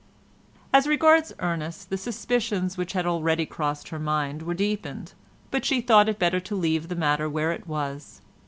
As 0.73 0.87
regards 0.87 1.31
Ernest 1.37 1.91
the 1.91 1.95
suspicions 1.95 2.75
which 2.75 2.93
had 2.93 3.05
already 3.05 3.45
crossed 3.45 3.89
her 3.89 3.99
mind 3.99 4.41
were 4.41 4.55
deepened, 4.55 5.13
but 5.51 5.63
she 5.63 5.79
thought 5.79 6.09
it 6.09 6.17
better 6.17 6.39
to 6.39 6.55
leave 6.55 6.87
the 6.87 6.95
matter 6.95 7.29
where 7.29 7.51
it 7.51 7.67
was. 7.67 8.19